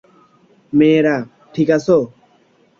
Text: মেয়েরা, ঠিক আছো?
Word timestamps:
মেয়েরা, 0.73 1.15
ঠিক 1.53 1.67
আছো? 1.77 1.97